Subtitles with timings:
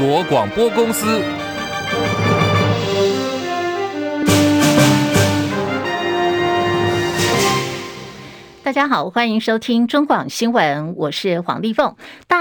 [0.00, 1.22] 国广播公司。
[8.62, 11.94] 大家好，欢迎收听中广新闻，我是黄丽凤。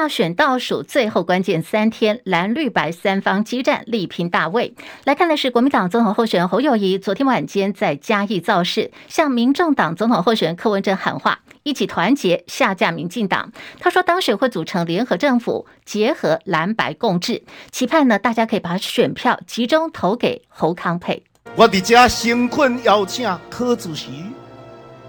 [0.10, 4.74] 选倒数最后关键三天，蓝绿白三方激战，力拼大位。
[5.06, 13.52] 来看的是国民党总统候选人侯友谊，昨天晚间在嘉义造势，向民众党总统候选人柯文哲喊话，一起团结下架民进党。
[13.80, 21.24] 他说，当选会组成联合政府，结合蓝白共治，期盼呢大家可以把选票集中投给侯康配。
[21.56, 24.24] 我的家新坤邀请柯主席。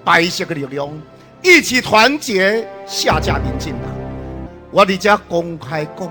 [0.03, 0.89] 白色的力量，
[1.43, 4.00] 一起团结下架民进党。
[4.73, 6.09] 我伫遮公开讲，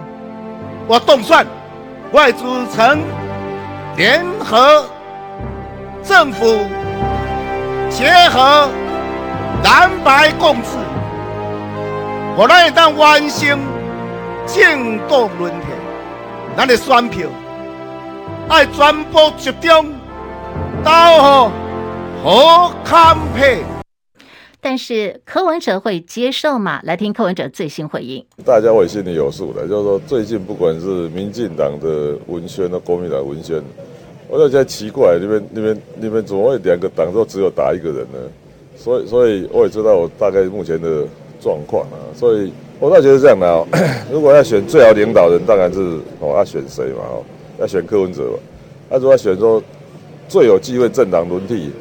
[0.86, 1.45] 我动算，
[2.12, 2.45] 我会组
[2.76, 2.99] 成
[3.95, 4.85] 联合
[6.04, 6.59] 政府，
[7.90, 8.68] 结合
[9.63, 10.77] 蓝白共治。
[12.35, 13.60] 我来当完成
[14.46, 15.68] 政党轮替，
[16.57, 17.29] 咱的选票
[18.49, 19.94] 爱全部集中
[20.84, 21.49] 到
[22.21, 23.63] 何康配。
[24.62, 26.82] 但是柯文哲会接受吗？
[26.84, 28.24] 来听柯文哲最新回应。
[28.46, 33.63] 大家会心里有数的，就是说最近不管是民进党的文宣和国民党文宣，
[34.27, 38.20] 我就觉得奇怪，你们、你们、你们怎么会两个党都只有打一个人呢？
[38.76, 41.05] 所以，所以我也知道我大概目前的
[41.41, 41.96] 状况啊。
[42.13, 43.66] 所以，我倒觉得这样的哦，
[44.12, 45.79] 如果要选最好领导人，当然是
[46.20, 47.04] 哦要选谁嘛？
[47.10, 47.23] 哦，
[47.60, 48.40] 要选柯文哲嘛。
[48.90, 49.63] 那如果要选说
[50.27, 51.71] 最有机会政党轮替。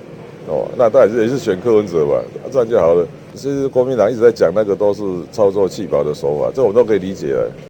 [0.48, 3.06] 哦，那当然也是选柯文哲吧，这样就好了。
[3.34, 7.67] 其实国民党一直在讲那个都是操作弃保的手法，这我们都可以理解了。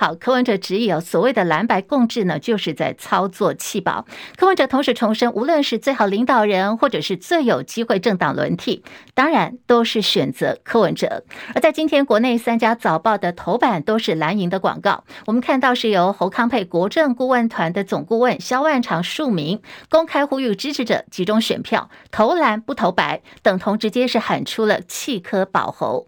[0.00, 4.06] 好，柯文哲质疑哦，所谓的蓝白共治呢，就是在操作弃保。
[4.34, 11.22] 柯文哲同时重申，无论是最好领导人，或者是最有机会政党轮替，当然都是选择柯文哲。
[11.54, 19.60] 而在今天国内三家早报的头版都是蓝营的广告，我们看到是由侯康配国政顾问团的总顾问萧万长署名，
[19.90, 26.06] 公开呼吁支持者集中选票，投蓝不投白，等同直接是喊出了弃柯保侯。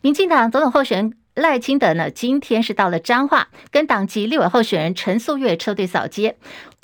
[0.00, 1.12] 民进党总统候选人。
[1.36, 6.36] 赖清德呢，今天是到了彰化，跟党籍立委候选人陈素月车队扫街。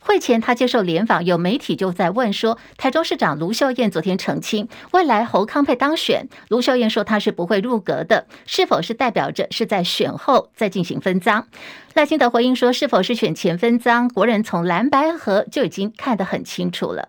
[0.02, 11.46] 会前他接受联访，有媒体就在问说，台中市长卢秀燕昨天澄清，未来侯康配当选，卢秀燕说他是不会入阁的，是否是代表着是在选后再进行分赃？
[11.94, 17.08] 赖清德回应说，是否是选前分赃，国人从蓝白河就已经看得很清楚了。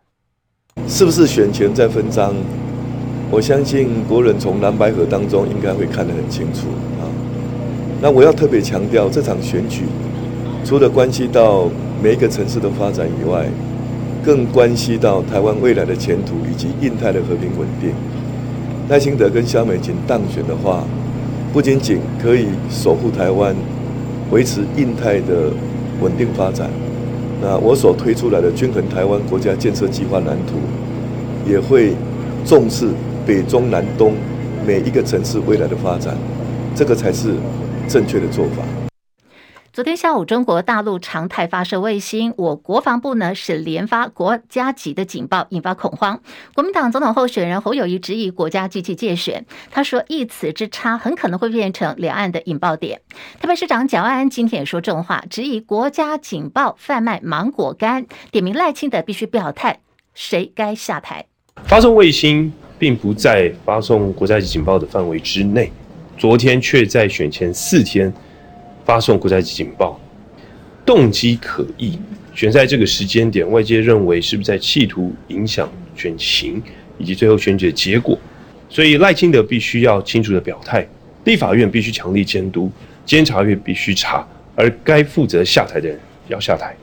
[0.87, 2.33] 是不是选前再分赃？
[3.29, 6.67] 我相信国人从蓝白河当中应该会看得很清楚。
[8.03, 9.83] 那我要特别强调，这场选举
[10.65, 11.69] 除了关系到
[12.03, 13.45] 每一个城市的发展以外，
[14.21, 17.91] 更关系到台湾未来的前途以及印太的和平稳定。
[18.89, 20.83] 赖清德跟萧美琴当选的话，
[21.53, 23.55] 不仅仅可以守护台湾，
[24.31, 25.49] 维持印太的
[26.01, 26.69] 稳定发展，
[27.41, 30.57] 那我所推出来的均衡台湾国家建设计划蓝图，
[31.49, 31.93] 也会
[32.43, 32.89] 重视
[33.25, 34.11] 北中南东
[34.67, 36.17] 每一个城市未来的发展，
[36.75, 37.35] 这个才是。
[37.87, 38.63] 正确的做法。
[39.71, 46.21] 昨天下午，中国大陆常态发射卫星，我国防部呢是连发国家级的警报，引发恐慌。
[46.53, 53.01] 国民党总统候选人侯友谊质疑国家机器介选，他说一词之差很可能会变成两岸的引爆点。
[53.39, 59.79] 台北市长蒋万安今天也说重话，质疑国家警报贩卖芒果干，点名赖清德必须表态，
[60.13, 61.25] 谁该下台？
[61.63, 65.71] 发送卫星并不在发送国家级警报的范围之内。
[66.23, 68.09] 昨天却在选前四天
[68.85, 69.99] 发送国家级警报，
[70.85, 71.99] 动机可疑。
[72.33, 76.63] 选在这个时间点，外界认为是不是在企图影响选情
[76.97, 78.17] 以及最后选举的结果？
[78.69, 80.87] 所以赖清德必须要清楚的表态，
[81.25, 82.71] 立法院必须强力监督，
[83.05, 86.73] 监察院必须查，而该负责下台的人要下台。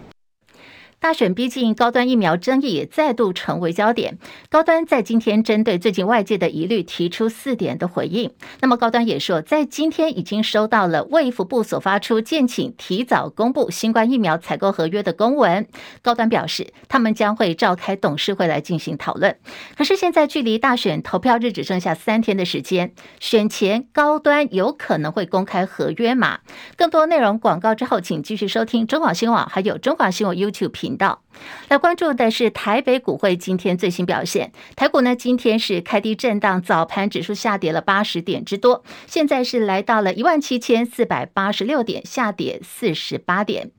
[1.00, 4.18] 大选逼近，高端疫苗争议也再度成为焦点。
[4.50, 8.30] 高端在今天针对最近外界的疑虑提出四点的回应。
[8.60, 15.66] 那么高端也说，在今天已经收到了卫福部所发出建请提早公布新冠疫苗采购合约的公文。
[16.02, 19.34] 高端表示，他们将会召开董事会来进行讨论。
[19.78, 26.40] 可是现在距离大选投票日只剩下三天的时间，选前高端有可能会公开合约吗？
[26.76, 30.89] 更多内容广告之后，请继续收听中广新闻网还有中广新闻 YouTube 频。
[30.90, 31.22] 频道
[31.68, 34.50] 来关注的是台北股会今天最新表现。
[34.74, 43.70] 台股呢今天是开低震荡，早盘指数下跌了八十点之多，现在是来到了一万七千四百八十六点，下跌四十八点。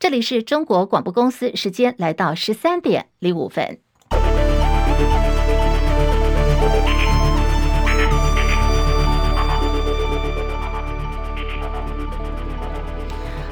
[0.00, 3.78] 这里是中国广播公司，时间来到十三点零五分。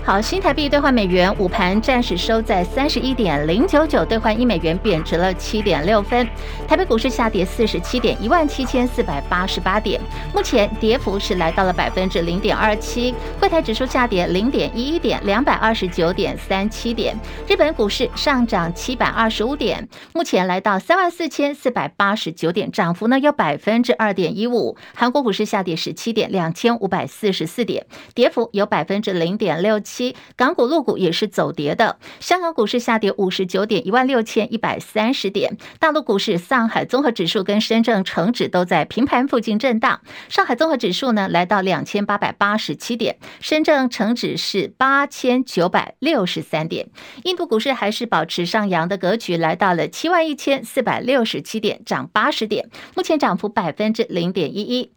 [0.02, 6.26] 好，新台币兑换美元午盘暂时收在三十一点零九九兑换一美元，贬值了七点六分。
[6.66, 10.00] 台北股市下跌四十七点，一万七千四百八十八点，
[10.34, 13.14] 目前跌幅是来到了百分之零点二七。
[13.38, 17.14] 柜台指数下跌零点一一点，两百二十九点三七点。
[17.46, 24.76] 日本股市上涨七百二十五点，目前来到三万四千四百八十九点，涨幅呢有百分之二点一五。
[24.94, 30.14] 韩国股市下跌十七点，两千五百四十四点，跌幅有百分之零点六七。
[30.36, 35.56] 港股、陆股也是走跌的，香港股市下跌五十九点，一万六千一百三十点。
[35.78, 40.00] 大陆股市，上海综合指数跟深圳成指都在平盘附近震荡。
[40.28, 46.88] 上海综合指数呢来到两千八百八十七点，深圳成指是八千九百六十三点。
[47.24, 54.92] 印度股市还是保持上扬的格局，来到了七万一千四百六十七点，涨八十点，目前涨幅百分之零点一一。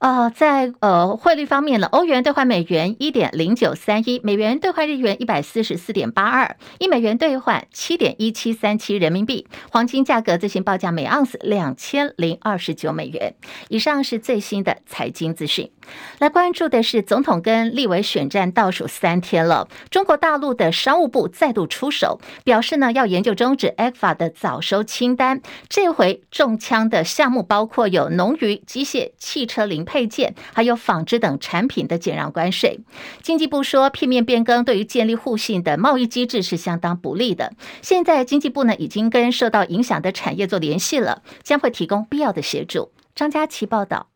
[0.00, 9.46] 呃，在呃汇率方面呢，欧元兑换美元一点零九三一，美元兑换日元一百四十四点八二，一美元兑换七点一七三七人民币。
[9.70, 13.34] 黄金价格最新报价每盎司两千零二十九美元。
[13.68, 15.70] 以上是最新的财经资讯。
[16.18, 25.42] 来关注的是总统跟立委选战倒数三天了，中国大陆的商务部再度出手，表示呢要研究终止 e f a 的早收清单。
[25.68, 32.78] 这回中枪的项目包括有农渔、机械、汽车零配件，还有纺织等产品的减让关税。
[33.20, 37.52] 经济部说，片面变更对于建立互信的贸易机制是相当不利的。
[37.82, 42.92] 现在经济部呢已经跟受到影响的产业做联系了，将会提供必要的协助。
[43.16, 44.09] 张佳琪报道。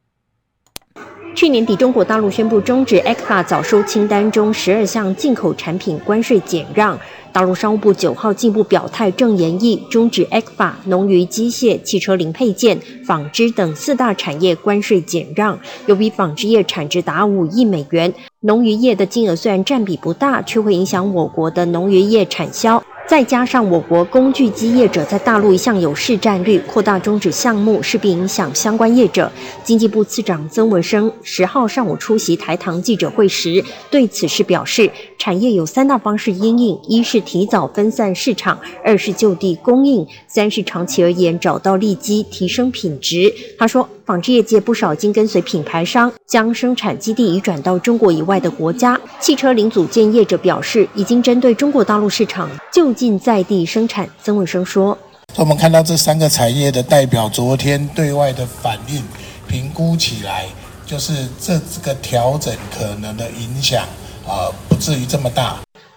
[1.34, 6.96] 去年底，中国大陆宣布终止 ECFA 早收清单中十二项进口产品关税减让。
[7.32, 15.58] 大陆商务部九号进一步表态，正研议终止 ECFA 农渔机械、汽车零配件、纺织等四大产业关税减让。
[15.86, 22.80] 由于纺织业产值达五亿美元，农渔业的金额虽然占比不大，却会影响我国的农渔业产销。
[23.06, 29.30] 再加上我国工具机业者在大陆一向有市占率，扩大终止项目势必影响相关业者。
[29.62, 43.32] 经济部次长曾文生十号上午出席台糖记者会时，对此事表示，产业有三大方式因应：一是提早分散市场，二是就地供应，三是长期而言找到利基提升品质。
[43.58, 49.00] 他说，纺织业界不少经跟随品牌商将生产基地移转到中国以外的国家。
[49.18, 54.08] 汽车零组件业者表示，已经针对中国大陆市场就近在地生产。
[54.22, 54.96] 曾文生说
[55.36, 59.02] ：“我们看到这三个产业的代表昨天对外的反应，
[59.48, 60.46] 评估起来
[60.84, 63.84] 就是这个调整可能的影响，
[64.26, 65.56] 呃，不至于这么大。”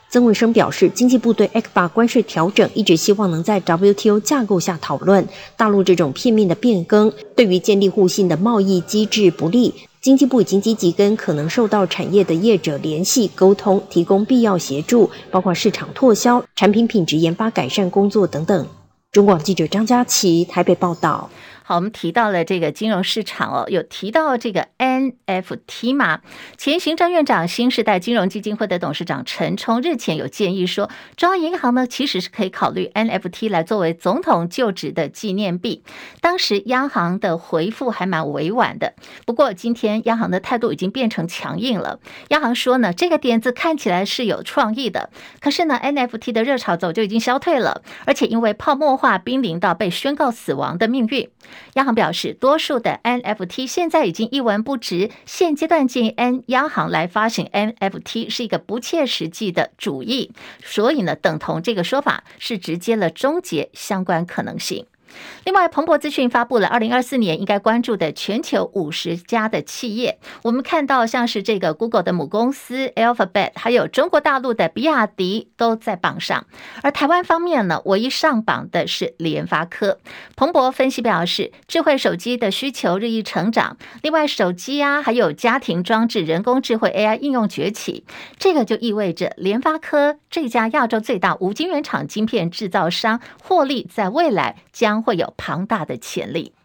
[0.09, 5.27] 曾文生表示，经济部对 ECFA 关税调整一直希望能在 WTO 架构下讨论。
[5.57, 9.74] 大陆这种片面的变更，对于建立互信的贸易机制不利。
[10.00, 18.68] 经济部已经积极跟可能受到产业的业者联系沟通，提供必要协助，包括市场拓销、产品品质研发改善工作等等。
[19.12, 21.30] 中广记者张佳琪台北报道。
[21.68, 26.22] 好，我们提到了这个金融市场哦，有提到这个 NFT 吗？
[26.58, 35.84] 前行政院长、新时代金融基金会的董事长陈冲日前有建议说，中央银行呢其实是可以考虑 NFT 来作为总统就职的纪念币。
[36.22, 38.94] 当时央行的回复还蛮委婉的，
[39.25, 42.00] 不过今天央行的态度已经变成强硬了。
[42.30, 45.09] 央行说呢，这个点子看起来是有创意的，
[45.42, 51.30] 可是呢，NFT 的热潮早就已经消退了，而且因为泡沫化，濒临到被宣告死亡的命运。
[51.73, 60.31] 央行表示，多数的 NFT 现在已经一文不值，现阶段建议 N 央行来发行 NFT 是一个不切实际的主意，
[60.64, 64.85] 所以呢，等同这个说法是直接了终结相关可能性。
[65.45, 70.19] 另外，彭博资讯发布了二零二四年应该关注的全球五十家的企业。
[70.44, 76.45] 我们看到，像是这个 Google 的母公司 Alphabet，还有中国大陆的比亚迪都在榜上。
[76.81, 79.99] 而台湾方面呢，唯一上榜的是联发科。
[80.35, 88.04] 彭博分析表示，智慧手机的需求日益成长，另外手机啊，还有家庭装置、人工智慧 AI 应用崛起，
[88.37, 96.56] 这个就意味着联发科这家亚洲最大无晶圆厂晶片制造商获利，在未来将会有庞大的潜力。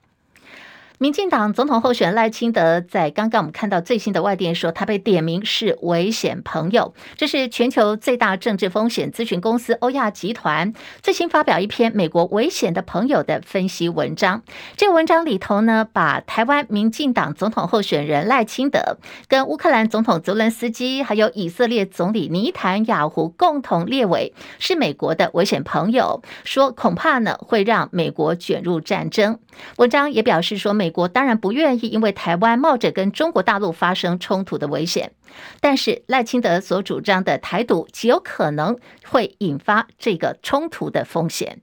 [1.02, 6.94] 民进党总统候选人赖清德在刚刚我们看到最新的外电说，他被点名是危险朋友。
[7.16, 14.44] 这是全球最大政治风险咨询公司欧亚集团最新发表一篇美国危险的朋友的分析文章。
[14.76, 29.40] 这文章里头呢，把台湾民进党总统候选人赖清德跟乌克兰总统泽伦斯基，还有以色列总理尼坦雅胡共同列为是美国的危险朋友，说恐怕呢会让美国卷入战争。
[29.78, 35.10] 文章也表示说，美国当然不愿意因为台湾冒着跟中国大陆发生冲突的危险，
[35.60, 41.62] 但是赖清德所主张的台独极有可能会引发这个冲突的风险。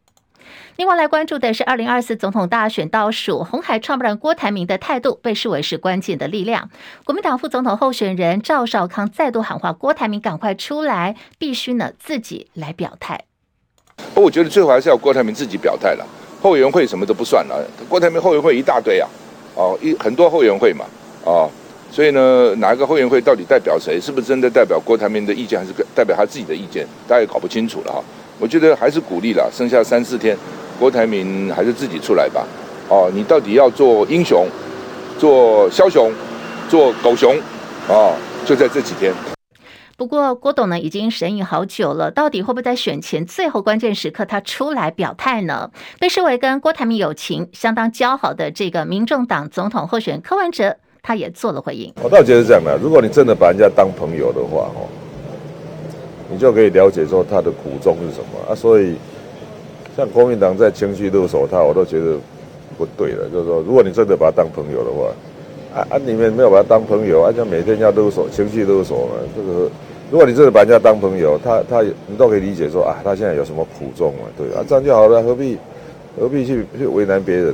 [0.78, 6.72] 另外来关注的是二零二四总统大选倒数，红海创办人郭台铭的态度被视为是关键的力量。
[7.06, 13.26] 国民党副总统候选人赵少康再度喊话郭台铭赶快出来，必须呢自己来表态。
[14.16, 16.08] 我觉得最后还是要郭台铭自己表态了，
[16.42, 19.08] 后援会什么都不算了，郭台铭后援会一大堆啊，
[19.56, 20.86] 哦一很多后援会嘛，
[21.26, 21.50] 哦，
[21.92, 28.04] 所以呢哪一个后援会到底代表谁，是不是真的代表郭台铭的意见，还是代表他自己的意见，大家也搞不清楚了哈。
[28.40, 30.38] 我觉得还是鼓励了，剩下三四天。
[30.80, 32.48] 郭台铭还是自己出来吧，
[32.88, 34.48] 哦，你到底要做英雄，
[35.18, 36.10] 做枭雄，
[36.70, 37.36] 做狗熊，
[37.90, 38.14] 哦，
[38.46, 39.14] 就在这几天。
[40.00, 45.70] 不过郭董呢已经审议好久了，到底会不会在选前最后关键时刻他出来表态呢？
[46.00, 51.94] 被视为跟郭台铭友情相当交好的这个民众党总统候选人柯文哲，他也做了回应。
[52.02, 54.88] 我倒觉得这样的，如果你真的把人家当朋友的话，哦，
[56.32, 58.96] 你就可以了解说他的苦衷是什么啊，所以。
[59.98, 62.18] 像国民党在情绪勒索他，我都觉得
[62.78, 63.28] 不对了。
[63.30, 69.14] 就是说，如果你真的把他当朋友的话，啊啊，你们没有把他当朋友，啊，就每天要勒索、情绪勒索嘛。
[69.36, 69.70] 这个，
[70.12, 74.26] 如果你真的把人家当朋友，他他你都可以理解说啊，他现在有什么苦衷啊？
[74.36, 75.58] 对啊，这样就好了，何必
[76.20, 77.54] 何必去去为难别人？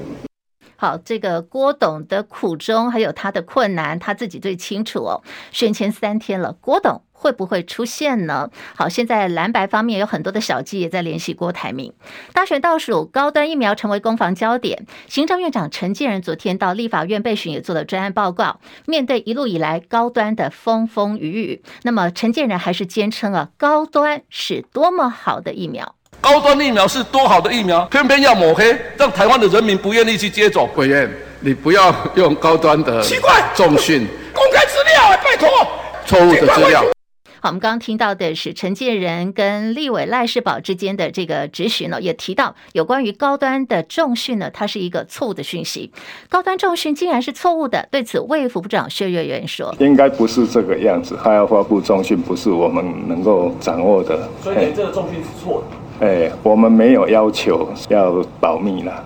[0.77, 5.21] 好，这个郭董的苦衷还有他的困难，他自己最清楚哦。
[5.51, 7.01] 选前三天了，郭董。
[7.17, 8.50] 会不会出现呢？
[8.75, 11.91] 好，现在蓝白方面有很多的小鸡也在联系郭台铭。
[12.34, 14.86] 大选倒数，高端疫苗成为攻防焦点。
[15.07, 18.60] 行政院长陈建仁昨天到立法院备询，也做了专案报告。
[18.86, 25.95] 面对一路以来高端的风风雨雨，那么陈建仁还是坚称啊，高端是多么好的疫苗。
[26.22, 30.69] 高端疫苗是多好的疫苗，偏偏要抹黑，让台湾的人民不愿意去接种。
[30.75, 35.50] 委员，你不要用高端的奇怪重讯，公开资料，拜托，
[36.05, 36.84] 错误的资料。
[37.46, 45.92] 好，我们刚刚听到的是陈建仁跟立委赖士葆之间的这个质询呢，也提到有关于高端的重讯呢，它是一个错误的讯息。
[46.28, 55.64] 高端重讯竟然是错误的，对此卫副部长薛岳元说：“应该不是这个样子，他要发布重讯不是我们能够掌握的。”所以这个重讯是错
[56.00, 56.08] 的。
[56.08, 59.06] 哎，我们没有要求要保密了。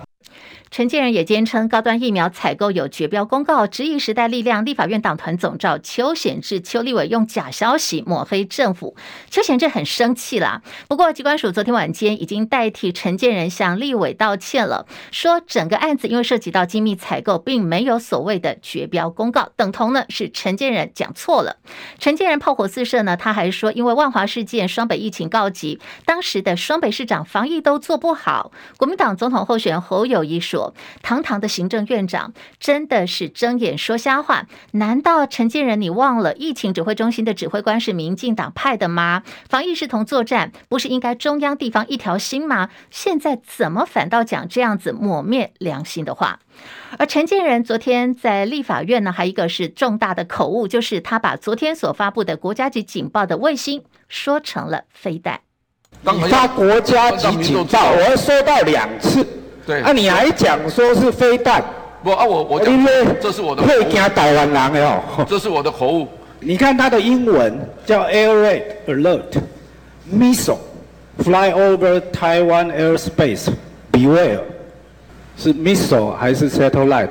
[0.70, 8.94] 陈建仁也坚称，高端疫苗采购有绝标公告，质疑时代力量立法院党团总召邱显智、邱立伟用假消息抹黑政府。
[9.28, 10.62] 邱显智很生气啦。
[10.86, 21.56] 不过，机关署昨天晚间已经代替陈建仁向立委道歉了，说整个案子因为涉及到机密采购，并没有所谓的绝标公告，等同呢是陈建仁讲错了。
[21.98, 28.52] 陈建仁炮火四射呢，他还说，因为万华事件、双北疫情告急，当时的双北市长防疫都做不好。
[28.76, 30.59] 国民党总统候选人侯友谊说。
[31.02, 34.46] 堂堂的行政院长真的是睁眼说瞎话？
[34.72, 39.22] 难道陈建仁你忘了疫情指挥中心的指挥官是民进党派的吗？
[39.48, 42.68] 防疫视同作战，不是应该中央地方一条心吗？
[42.90, 46.40] 现在怎么反倒讲这样子抹灭良心的话？
[46.98, 55.40] 而陈建仁昨天在立法院呢，还一个是重大的口误，就是他把昨天所发布的国家级警报的卫星说成了飞弹。
[56.30, 59.39] 他国家级警报，我要说到两次。
[59.70, 61.62] 对，啊，你还讲说是飞弹？
[62.02, 62.84] 不啊，我我讲，
[63.20, 63.62] 这是我的。
[63.62, 65.24] 会惊台湾人的哦。
[65.28, 66.08] 这是我的口误。
[66.40, 69.40] 你看它的英文叫 Air Raid Alert
[70.12, 70.58] Missile
[71.18, 73.52] Fly Over Taiwan Airspace
[73.92, 74.40] Beware，
[75.36, 77.10] 是 missile 还是 satellite？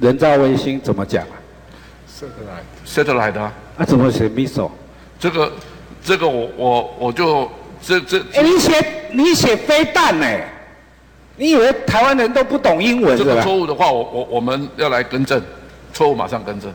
[0.00, 1.36] 人造卫星怎么讲啊
[2.08, 3.52] ？satellite，satellite 啊。
[3.76, 4.70] 啊，怎么写 missile？
[5.20, 5.52] 这个，
[6.02, 7.50] 这个我我我就
[7.82, 8.18] 这这。
[8.32, 10.26] 哎，你写你写飞弹呢？
[11.36, 13.16] 你以为台湾人都不懂英文？
[13.16, 15.42] 这个错误的话，我我我们要来更正，
[15.92, 16.72] 错误马上更正。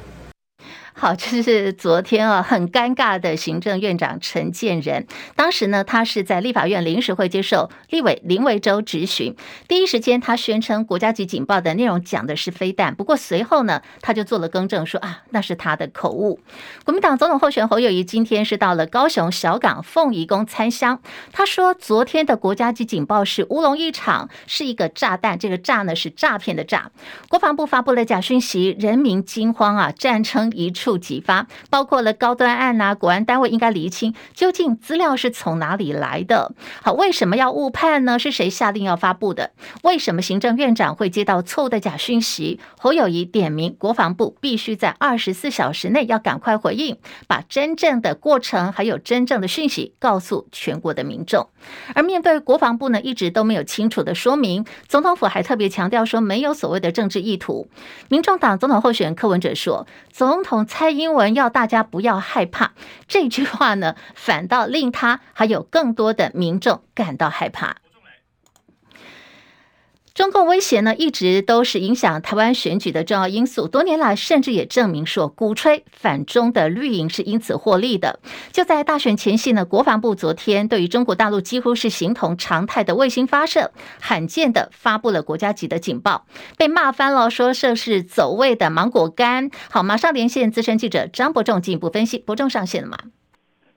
[1.00, 5.06] 好，这是昨天啊很尴尬的行政院长陈建仁。
[5.36, 9.36] 当时呢，他是在立法院临时会接受立委林维洲质询，
[9.68, 12.96] 第一时间他宣称国家级警报的内容讲的是飞弹。
[12.96, 16.40] 不过随后呢，他就做了更正，说啊那是他的口误。
[16.84, 21.00] 国民党总统候选侯友谊今天是到了高雄小港凤仪宫参香，
[21.32, 26.90] 他说昨天的国家级警报是乌龙一场，是一个炸弹，这个炸呢是诈骗的诈。
[27.30, 30.87] 国防部发布了假讯息，人民惊慌啊，战争一出。
[30.88, 36.54] 触即发，包括了高端案啊，国安单位应该厘清究竟资料是从哪里来的。
[36.82, 38.18] 好，为什么要误判呢？
[38.18, 39.52] 是谁下令要发布的？
[39.84, 42.62] 为什么行政院长会接到错误的假讯息？
[42.80, 51.50] 侯友谊点名国防部必须在二十四小时内要赶快回应，把真正的过程还有真正的讯息告诉全国的民众。
[51.94, 54.66] 而面对国防部呢，一直都没有清楚的说明。
[54.88, 57.68] 总统府还特别强调说，没有所谓的政治意图。
[58.08, 62.74] 民众党总统候选人柯文哲说，总统猜英文要大家不要害怕，
[63.08, 67.78] 这句话呢，反倒令他还有更多的民众感到害怕。
[70.18, 73.68] 中共威胁呢，一直都是影响台湾选举的重要因素。
[73.68, 78.20] 多年来，甚至也证明说，鼓吹反中的绿营是因此获利的。
[78.52, 86.26] 就在大选前夕呢，国防部昨天对于中国大陆几乎是形同常态的卫星发射，罕见的发布了国家级的警报，
[86.58, 89.52] 被骂翻了，说这是走位的芒果干。
[89.70, 92.18] 好，马上连线资深记者张伯仲进一步分析。
[92.18, 92.98] 伯仲上线了吗？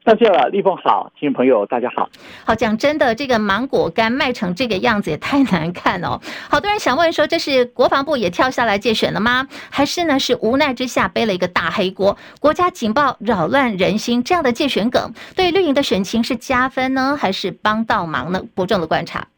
[0.03, 2.09] 上线了，立凤好，听众朋友大家好。
[2.47, 6.19] 好，讲真的，这个芒果干卖成这个样子也太难看哦。
[6.49, 9.47] 好多人想问说，这是国防部也跳下来借选了吗？
[9.69, 12.17] 还是呢是无奈之下背了一个大黑锅？
[12.41, 18.43] 国家警报扰乱人心，这样的借选梗对绿营的选情是加分呢，还是帮倒忙呢？
[18.55, 19.29] 伯仲的观察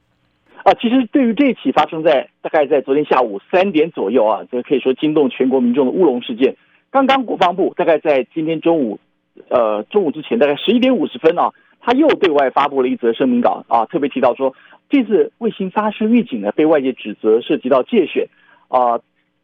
[0.62, 6.56] 啊，其实对于这一起发生在大概在昨天下午三点左右啊，这个可以说惊动全国民众的乌龙事件，
[6.92, 9.00] 刚刚国防部大概在今天中午。
[9.48, 14.54] 呃，中午之前大概十一点五十分啊，他又对外发布了一则声明稿啊，特别提到说，
[14.90, 18.28] 这次卫星发射预警呢，被外界指责涉及到界选
[18.68, 19.00] 啊。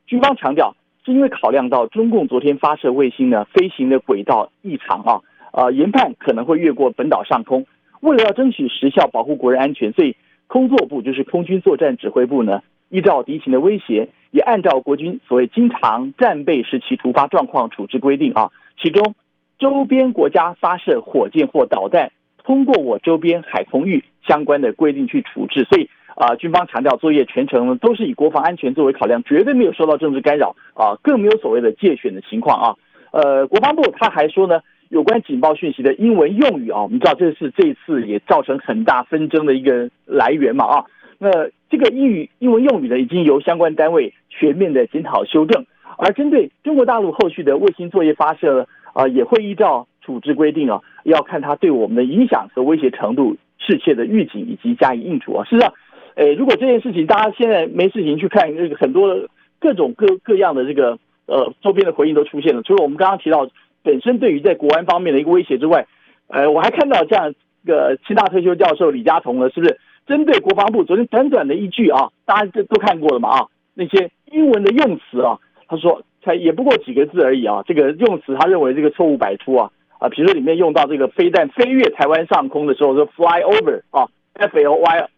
[0.06, 5.20] 军方强调，是因为考量到中共昨天发射卫星呢，飞行的轨道异常啊，
[5.52, 7.66] 啊，研判可能会越过本岛上空，
[8.00, 10.16] 为了要争取时效保护国人安全，所以
[10.46, 19.14] 空作部就是空军作战指挥部呢，依照敌情的威胁，也按照国军所谓经常战备时期突发状况处置规定啊，其中。
[19.58, 22.12] 周边国家发射火箭或导弹，
[22.44, 32.74] 通过我周边海空域相关的规定去处置，所以啊，军方强调作业全程都是以国防安全作为考量，绝对没有受到政治干扰啊，更没有所谓的借选的情况啊。
[33.10, 34.60] 呃，国防部他还说呢，
[34.90, 40.84] 有关警报讯息的英文用语啊，我们知道这是这一次也造成很大纷争的一个来源嘛啊。
[41.18, 41.30] 那
[41.68, 45.66] 这个英语英文用语呢，已经由相关单位全面的检讨修正，
[45.98, 48.68] 而针对中国大陆后续的卫星作业发射。
[48.98, 55.44] 啊，也会依照处置规定啊，要看它对我们的影响和威胁程度，事切的预警以及加以应处啊。
[55.44, 55.72] 事实上，
[56.16, 59.28] 诶，如果这件事情大家现在没事情去看，这个很多
[59.60, 62.62] 各种各各样的这个呃周边的回应都出现了。
[62.64, 63.48] 除了我们刚刚提到
[63.84, 65.86] 本身对于在国安方面的一个威胁之外，
[66.26, 76.02] 呃，我还看到这样一个清大退休教授李嘉彤呢，是不是针对国防部昨天短短的一句啊，大家都都看过了嘛啊，那些英文的用词啊，他说。
[76.22, 77.62] 才也不过几个字而已啊！
[77.66, 80.08] 这个用词，他认为这个错误百出啊啊！
[80.08, 85.08] 比如说里面用到这个飞弹飞越台湾上空的时候，说 fly over 啊，f l y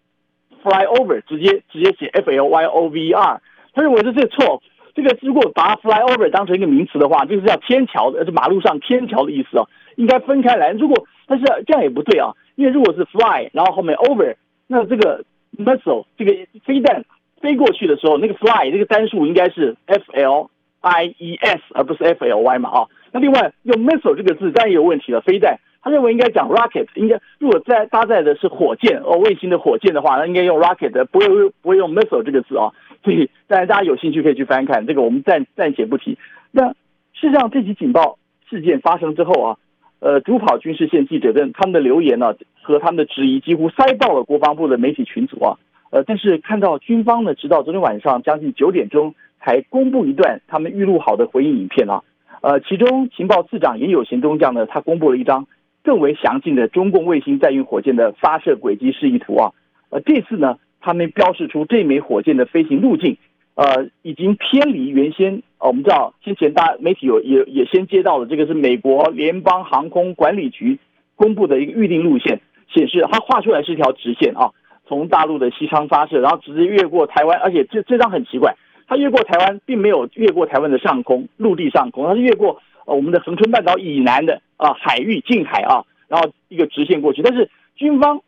[0.62, 3.40] fly over 直接直接写 f l y o v e r，
[3.74, 4.62] 他认为这是错。
[4.94, 9.64] 这个如果把 fly over 当成一个名词的话，就是叫天桥的，是马路上天桥的意思啊，
[9.96, 10.72] 应该分开来。
[10.72, 14.34] 如果但是这样也不对啊，因为如果是 fly，然后后面 over，
[14.66, 15.24] 那这个
[15.56, 16.32] missile 这个
[16.64, 17.04] 飞弹
[17.40, 20.50] 飞过去的时候，那个 fly 这个单数应该是 f l。
[20.80, 31.26] I E S 而不是 F L Y 嘛啊，那另外用 missile 这个字当然也有问题了，飞弹，他认为应该讲 rocket，应该如果在搭载的是火箭哦，卫星的火箭的话，那应该用 rocket，不会
[31.60, 32.72] 不会用 missile 这个字啊，
[33.04, 36.16] 所以当然大家有兴趣可以去翻看这个，我们暂暂且不提。
[36.50, 36.70] 那
[37.12, 39.56] 事实上这起警报事件发生之后啊，
[40.00, 45.58] 呃，主跑军事线记者的他们的留言呢、和他们的质疑几乎塞爆了国防部的媒体群组啊，
[45.90, 49.14] 呃，但是看到军方呢，直到昨天晚上将近九点钟。
[49.42, 52.02] 才公布一段他们预录好的回应影片啊，
[52.42, 55.46] 呃，其中情报次长也有贤中将呢，他公布了一张
[55.82, 59.52] 更为详尽的中共卫星载运火箭的发射轨迹示意图啊，
[59.88, 63.16] 呃，这次呢，他们标示出这枚火箭的飞行路径，
[63.54, 70.78] 呃，已经偏离原先，呃，我们知道先前大媒体有也也先接到了这个是美国联邦航空管理局
[71.16, 74.50] 公布的一个预定路线，显示它画出来是一条直线啊，
[74.86, 78.54] 从大陆的西昌发射，然后直接越过台湾，而且这这张很奇怪。
[78.90, 87.22] 它越过台湾，并没有越过台湾的上空，陆地上空，它是越过呃我们的恒春半岛以南的啊海域近海啊，然后一个直线过去。
[87.22, 88.20] 但是军方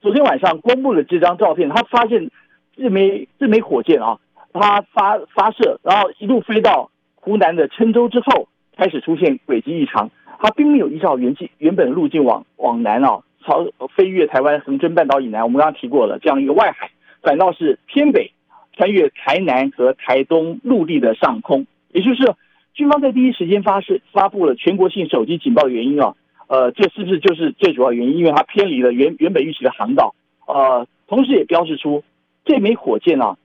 [0.00, 2.30] 昨天晚上公布了这张照片，他发现
[2.76, 4.20] 这枚这枚火箭啊，
[4.52, 10.08] 它发发射，然后一路飞到湖南的郴州之后，开始出现轨迹异常。
[10.38, 13.66] 它并没有依照原计原本的路径往往南啊，朝
[13.96, 15.42] 飞越台湾恒春半岛以南。
[15.42, 16.92] 我们刚刚提过了这样一个外海，
[17.22, 18.30] 反倒是偏北。
[18.76, 22.34] 穿越台南和台东陆地的上空，也就是
[22.74, 26.14] 军方在第一时间发誓发布了全国性手机警报原因啊，
[26.46, 28.18] 呃，这是不是就是最主要原因？
[28.18, 30.14] 因为它偏离了原原本预期的航道，
[30.46, 32.04] 呃，同时也标示出
[32.44, 33.38] 这枚火箭啊，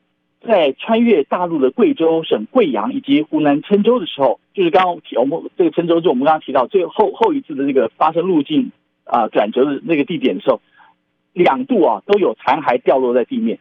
[0.46, 8.72] 在穿越大陆的贵州省贵阳以及湖南郴州的时候，就是刚刚我们这个郴州，就我们刚刚提到最后后一次的这个发生路径
[9.06, 10.60] 啊转折的那个地点的时候，
[11.32, 13.60] 两度啊都有残骸掉落在地面。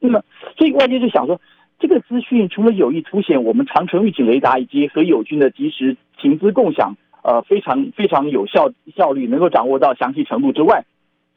[0.00, 0.22] 那么，
[0.56, 1.40] 所以外界就想说。
[1.80, 10.84] 这个资讯除了有意凸显我们长城预警雷达以及和友军的及时情资共享，呃，非常非常有效效率，能够掌握到详细程度之外，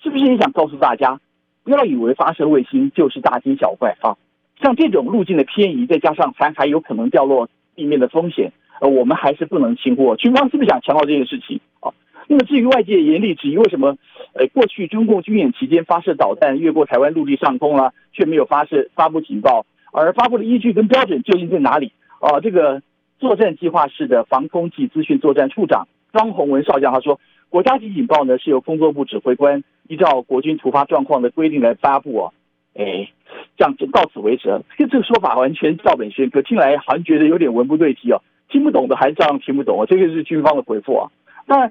[0.02, 1.20] 是不是也想告诉大家，
[1.64, 4.18] 不要以为发射卫星就是大惊小怪啊？
[4.60, 10.16] 像这种路径的偏移，再加上残骸有可能掉落地面的风险，呃，我们还是不能轻忽。
[10.16, 11.94] 军方是不是想强调这件事情啊？
[12.32, 13.98] 那么至于外界严厉质疑，为什么
[14.32, 19.66] 呃过去中共军演期间发射导弹越过台湾陆地上空了，却没有发射发布警报？
[19.92, 21.92] 而发布的依据跟标准究竟在哪里？
[22.22, 22.82] 啊，这个
[23.20, 32.32] 作战计划室的防空及资讯作战处长张宏文少将他说，国家级警报呢是由工作部指挥官依照国军突发状况的规定来发布啊。
[32.76, 33.10] 哎，
[33.58, 34.64] 这样就到此为止了。
[34.78, 39.86] 这个说法完全照本宣科，听来好像觉得有点文不对题哦，听不懂的还是照样听不懂啊。
[39.86, 41.12] 这个是军方的回复啊。
[41.46, 41.70] 那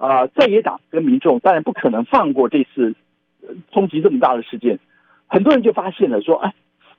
[0.00, 2.94] 啊，在野党跟民众当然不可能放过这次
[3.70, 4.78] 冲击这么大的事件，
[5.28, 6.52] 很多人就发现了说，哎。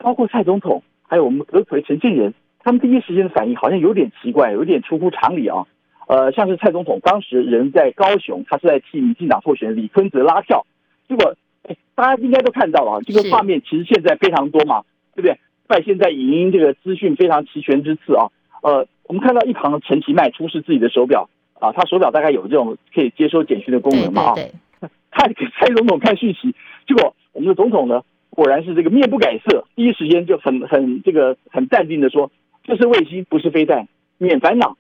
[0.04, 5.68] 包括蔡总统，还有我们阁揆陈建仁，他们第一时间的反应好像有点奇怪，有点出乎常理啊。
[6.08, 10.66] 呃，像是蔡总统当时人在高雄，他是在替民进党候选人李坤泽拉票，
[11.08, 11.36] 结果
[11.70, 14.82] 哎，大家应该都看到了啊，这个画面其实现在非常多嘛，
[15.14, 15.38] 对不对？
[15.68, 18.32] 在现在影音这个资讯非常齐全之次啊，
[18.64, 21.30] 呃，我们看到一旁的陈其迈出示自己的手表
[21.62, 24.36] 啊，他手表大概有这种可以接收简讯的功能嘛啊，
[25.12, 26.54] 他给蔡总统看讯息，
[26.88, 28.02] 结果我们的总统呢？
[28.32, 32.32] 果然是这个面不改色，第一时间就很很这个很淡定的说，
[32.64, 34.78] 这是卫星，不是飞弹，免烦恼。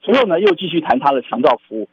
[0.00, 1.88] 随后呢，又继续谈他的强盗服务。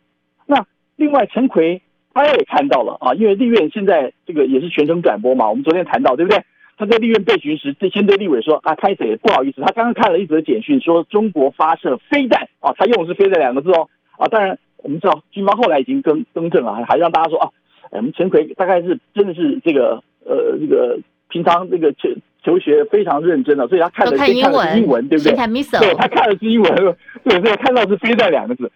[0.45, 0.65] 那
[0.97, 1.81] 另外陈奎
[2.13, 6.43] 他也看到了啊，因为立院现在这个也是全程转播嘛，我们昨天谈到对不对？
[6.77, 17.49] 他在立院被询时，先对立委说啊，拍谢不好意思，他刚刚看了一则简讯，说中国发射飞弹啊，他用的是飞弹两个字哦啊，当然我们知道军方后来已经更更正了，还让大家说啊，
[17.89, 20.03] 我们陈奎大概是真的是这个。
[20.25, 22.09] 呃，这个平常这个求
[22.43, 25.35] 求学非常认真的，所以他看的先看的是英文，对不对？
[25.79, 28.71] 对，他看的是英文，对，所以看到是“飞弹”两个字。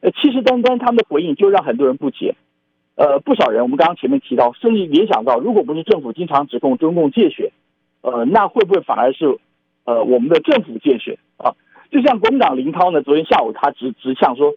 [0.00, 2.36] 呃，其实单单他们的回应就让很多人不解。
[2.94, 7.50] 呃，不少人，我们刚刚前面提到，甚至联想到，如果不是政府经常指控中共借血，
[8.02, 9.38] 呃，那会不会反而是
[9.86, 11.50] 呃我们的政府借血啊？
[11.90, 14.54] 就像国民党林涛呢，昨天下午他直直呛说，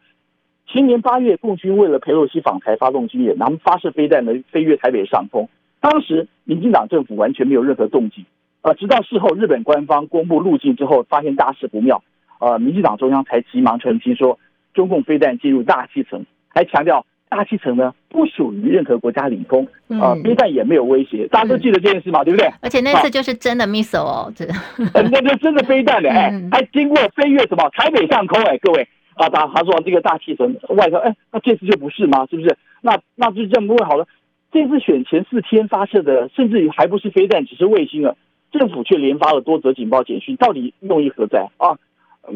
[0.68, 5.50] 前年八月，共军为了佩洛西访台发动军演，他们发射飞弹呢，飞越台北上空。
[5.82, 8.26] 当时民进党政府完全没有任何动静，
[8.62, 12.04] 呃，直到事后日本官方公布路径之后，发现大事不妙，
[12.40, 14.40] 呃，民进党中央才急忙澄清说，
[14.74, 19.68] 中共飞弹进入大气层，还强调大气层呢不属于任何国家领空，
[20.00, 22.48] 啊，飞弹也没有威胁，大家都记得这件事嘛，对不对？
[22.62, 24.46] 而且那次就是真的 missile 哦，这，
[24.94, 32.28] 那那真的飞弹的，哎，还经过飞越什么台北上空，哎，各位，啊，他他说这个大气层外头，哎，那这次就不是吗？
[32.30, 32.56] 是不是？
[32.82, 34.06] 那那就这么问好了。
[34.52, 38.16] 这次选前四天发射的，甚至于还不是飞弹，只是卫星了。
[38.52, 41.74] 政府却连发了多则警报简讯，到底用意何在啊？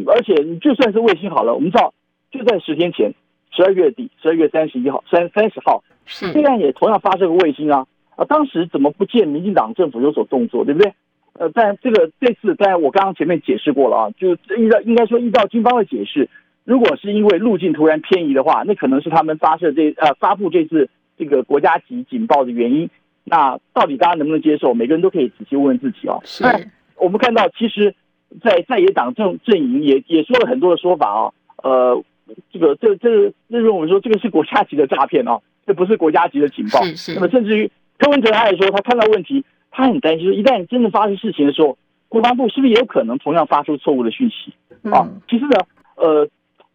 [0.08, 1.94] 而且就算是卫星好了，我们知道
[2.32, 3.14] 就在十天前，
[3.52, 8.26] 十二月底，十二月三十一号、三三十号，虽然也同样发射个卫星啊啊！
[8.26, 10.94] 当时怎么不见民进党政府有所动作，对不对？
[11.34, 16.30] 呃，但这个这次，当然我刚刚前面解释过了啊，就依照应该说依照军方的解释，
[16.64, 20.90] 如果是因为路径突然偏移的话，那可能是他们发射这呃发布这次。
[21.20, 22.92] 这个国家级警报的原因，
[23.24, 24.76] 那到底大家能不能接受？
[24.76, 26.20] 每个人都可以仔细问问自己啊。
[26.24, 26.44] 是。
[26.96, 27.96] 我们看到，其实，
[28.44, 31.34] 在在野党政阵营也也说了很多的说法啊。
[31.64, 32.04] 呃，
[32.52, 33.10] 这个这这
[33.48, 36.82] 认为我们说这个是国家级的诈骗哦，这不是国家级的情报。
[36.84, 37.14] 是是。
[37.16, 41.78] 那么甚至于柯文哲他也说，他看到问题，他很担心，一旦真的发生事情的时候，
[42.10, 44.54] 国防部是不是也有可能同样发出错误的讯息
[44.90, 45.08] 啊？
[45.30, 45.60] 其实呢，
[45.96, 46.28] 呃，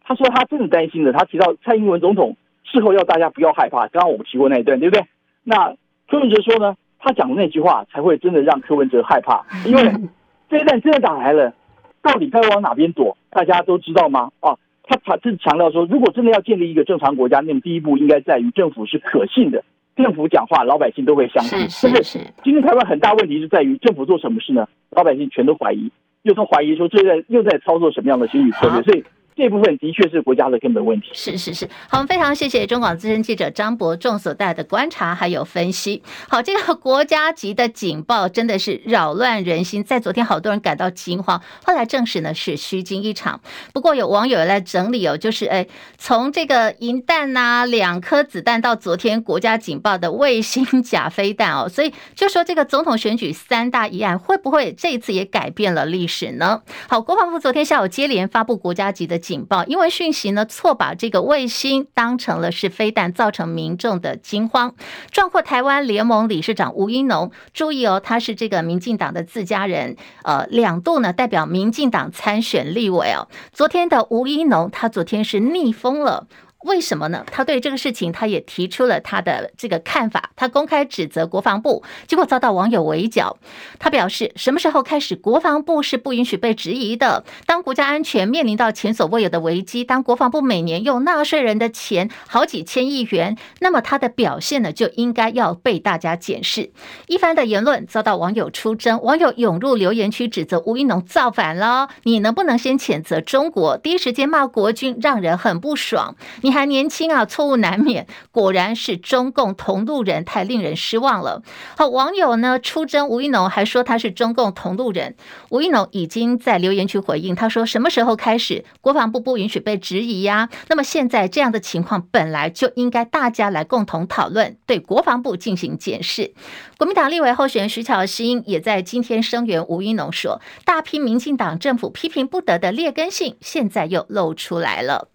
[0.03, 2.35] 他说他真的担心的，他提到蔡英文总统。
[2.65, 5.05] 事后要大家不要害怕，刚刚我们提过那一段，对不对？
[5.43, 5.75] 那
[6.09, 9.83] 柯文哲说呢，他讲的那句话才会真的让柯文哲害怕，因为
[10.49, 11.53] 这一旦真的打来了，
[12.01, 14.31] 到底该往哪边躲，大家都知道吗？
[14.39, 19.63] 啊，他他是强调说，如果真的要建立一个正常国家，那么第一步应该在于政府是可信的，
[19.95, 21.59] 政府讲话老百姓都会相信。
[21.69, 22.19] 是是是。
[22.43, 24.67] 今天台湾很大问题是在于政府做什么事呢？
[24.91, 25.89] 老百姓全都怀疑，
[26.23, 29.03] 又都怀疑说这在又在操作什么样的心理策略，所以。
[29.35, 31.07] 这部分的确是国家的根本问题。
[31.13, 36.03] 是是是，好，非常谢谢中广资深记者张伯仲所带来的观察还有分析。
[36.29, 43.41] 好，这个国家级的警报真的是扰乱人心，在昨天好多人感到惊慌，后来证实呢是虚惊一场。
[43.73, 45.67] 不过有网友来整理哦，就是哎，
[45.97, 56.61] 从这个银弹呐、两颗子弹到昨天国家警报的卫星假飞弹哦，所以就说这个总统选举三大疑案会不会这一次也改变了历史呢？
[56.87, 64.75] 好，国防部昨天下午接连发布国家级的警报，因为讯息呢错把这个卫星当成了是飞弹，造成民众的惊慌。
[65.11, 73.29] 壮阔台湾联盟理事长吴英农，注意哦，他是这个民进党的自家人，呃，两度呢代表民进党参选立委哦。
[73.53, 76.27] 昨天的吴英农，他昨天是逆风了。
[76.63, 77.25] 为什么呢？
[77.31, 80.31] 他对这个事情，他也提出了他的这个看法。
[80.35, 83.37] 他公开指责国防部，结果遭到网友围剿。
[83.79, 87.25] 他表示，什么时候开始，国防部是不允许被质疑的？
[87.45, 96.71] 当国家安全面临到前所未有的危机，当国防部每年用纳税人的钱好几千亿元，那么他的表现呢，就应该要被大家检视。
[97.07, 101.89] 一番的言论遭到网友出征，网友涌入留言区指责吴怡农造反了。
[102.03, 106.15] 你能不能先谴责中国，第一时间骂国军，让人很不爽。
[106.41, 106.52] 你。
[106.53, 111.41] 还年轻啊，错误难免，果然是中共同路人，太令人失望了。
[111.75, 115.15] 好，网友呢出征吴一农，还说他是中共同路人。
[115.49, 120.49] 吴一农已经在留言区回应，他说什么时候开始国防部不允许被质疑呀？
[120.67, 126.33] 那么现在这样的情况本来就应该大家来共同讨论，对国防部进行检视。
[126.77, 135.12] 国民党立委候选人徐巧芯也在今天声援吴一农，说大批民进党政府批评不得的劣根性，现在又露出来了。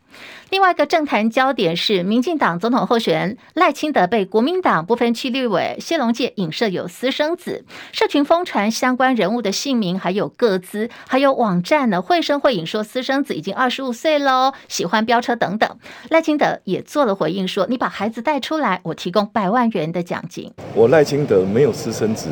[0.51, 15.69] 另外一个政坛焦点是，民进党总统候选人赖清德被国民党不分区立委谢龙介影射有私生子，社群疯传相关人物的姓名，还有个资，还有网站呢绘声绘影说私生子已经二十五岁喽，喜欢飙车等等。
[16.09, 20.51] 赖清德也做了回应说，说你把孩子带出来，我提供百万元的奖金。
[20.75, 22.29] 我赖清德没有私生子，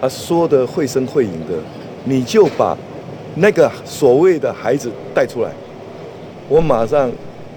[0.00, 1.54] 他说的绘声绘影的，
[2.04, 2.76] 你就把
[3.36, 5.52] 那个所谓的孩子带出来，
[6.48, 7.08] 我马上。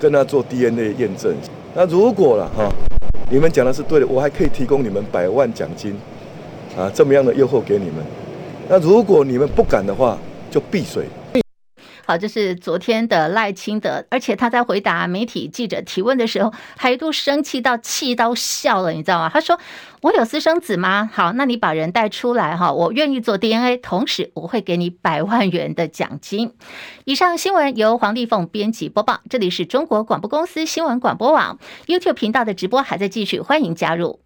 [0.03, 1.33] 跟他做 DNA 验证，
[1.73, 2.69] 那如果了哈，
[3.31, 5.95] 你们讲的是对的，我还可以提供你们百万奖金，
[6.77, 8.03] 啊，这么样的诱惑给你们。
[8.67, 10.17] 那如果你们不敢的话，
[10.51, 11.05] 就闭嘴。
[12.05, 19.29] 好，这是昨天的赖清德，而且他在回答媒体记者提问的时候，还一度生气到气到笑了，你知道吗？
[19.33, 19.57] 他说
[20.01, 21.09] ：“我有私生子吗？
[21.13, 26.53] 好，那你把人带出来哈，我愿意做 DNA，同时我会给你百万元的奖金。”
[27.05, 34.19] 以上新闻由黄丽凤编辑播报，这里是中国广播公司新闻广播网 YouTube 频道的直播还在继续，欢迎加入。